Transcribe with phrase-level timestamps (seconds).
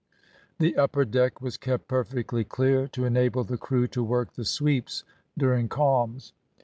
[0.57, 5.03] The upper deck was kept perfectly clear, to enable the crew to work the sweeps
[5.37, 6.33] during calms.